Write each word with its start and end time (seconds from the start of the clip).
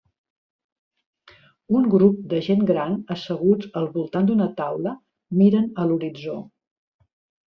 Un 1.79 1.83
grup 1.91 2.23
de 2.31 2.39
gent 2.47 2.63
gran 2.69 2.95
asseguts 3.15 3.67
al 3.81 3.85
voltant 3.97 4.31
d'una 4.31 4.47
taula 4.63 4.95
miren 5.43 5.69
a 5.83 5.87
l'horitzó. 5.91 6.39